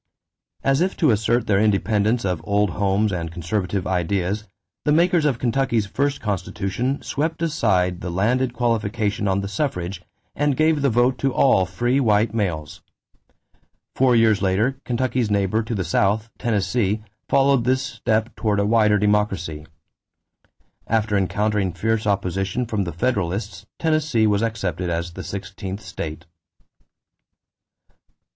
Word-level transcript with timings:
As 0.63 0.81
if 0.81 0.97
to 0.97 1.11
assert 1.11 1.45
their 1.45 1.59
independence 1.59 2.25
of 2.25 2.41
old 2.43 2.71
homes 2.71 3.11
and 3.13 3.31
conservative 3.31 3.85
ideas 3.85 4.47
the 4.83 4.91
makers 4.91 5.25
of 5.25 5.37
Kentucky's 5.37 5.85
first 5.85 6.19
constitution 6.19 7.03
swept 7.03 7.39
aside 7.43 8.01
the 8.01 8.09
landed 8.09 8.51
qualification 8.51 9.27
on 9.27 9.41
the 9.41 9.47
suffrage 9.47 10.01
and 10.35 10.57
gave 10.57 10.81
the 10.81 10.89
vote 10.89 11.19
to 11.19 11.31
all 11.31 11.67
free 11.67 11.99
white 11.99 12.33
males. 12.33 12.81
Four 13.95 14.15
years 14.15 14.41
later, 14.41 14.81
Kentucky's 14.85 15.29
neighbor 15.29 15.61
to 15.61 15.75
the 15.75 15.83
south, 15.85 16.31
Tennessee, 16.39 17.03
followed 17.29 17.63
this 17.63 17.83
step 17.83 18.35
toward 18.35 18.59
a 18.59 18.65
wider 18.65 18.97
democracy. 18.97 19.67
After 20.87 21.15
encountering 21.15 21.73
fierce 21.73 22.07
opposition 22.07 22.65
from 22.65 22.85
the 22.85 22.91
Federalists, 22.91 23.67
Tennessee 23.77 24.25
was 24.25 24.41
accepted 24.41 24.89
as 24.89 25.13
the 25.13 25.23
sixteenth 25.23 25.81
state. 25.81 26.25